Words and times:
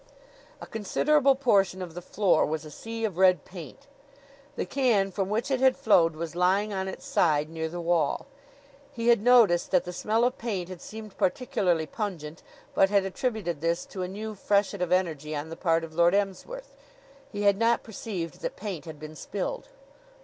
A 0.59 0.65
considerable 0.65 1.35
portion 1.35 1.79
of 1.79 1.93
the 1.93 2.01
floor 2.01 2.43
was 2.43 2.65
a 2.65 2.71
sea 2.71 3.05
of 3.05 3.19
red 3.19 3.45
paint. 3.45 3.85
The 4.55 4.65
can 4.65 5.11
from 5.11 5.29
which 5.29 5.51
it 5.51 5.59
had 5.59 5.77
flowed 5.77 6.15
was 6.15 6.35
lying 6.35 6.73
on 6.73 6.87
its 6.87 7.05
side 7.05 7.51
near 7.51 7.69
the 7.69 7.79
wall. 7.79 8.25
He 8.91 9.09
had 9.09 9.21
noticed 9.21 9.69
that 9.69 9.83
the 9.83 9.93
smell 9.93 10.23
of 10.23 10.39
paint 10.39 10.69
had 10.69 10.81
seemed 10.81 11.17
particularly 11.19 11.85
pungent, 11.85 12.41
but 12.73 12.89
had 12.89 13.05
attributed 13.05 13.61
this 13.61 13.85
to 13.93 14.01
a 14.01 14.07
new 14.07 14.33
freshet 14.33 14.81
of 14.81 14.91
energy 14.91 15.35
on 15.35 15.49
the 15.49 15.55
part 15.55 15.83
of 15.83 15.93
Lord 15.93 16.15
Emsworth. 16.15 16.73
He 17.31 17.43
had 17.43 17.59
not 17.59 17.83
perceived 17.83 18.41
that 18.41 18.55
paint 18.55 18.85
had 18.85 18.99
been 18.99 19.15
spilled. 19.15 19.67